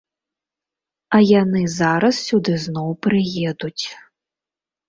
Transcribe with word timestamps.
А 1.17 1.19
яны 1.41 1.61
зараз 1.75 2.15
сюды 2.31 2.57
зноў 2.65 2.89
прыедуць. 3.07 3.85